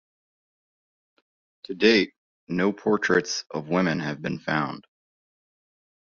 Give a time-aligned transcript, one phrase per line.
[1.65, 2.15] To date,
[2.47, 4.87] no portraits of women have been found.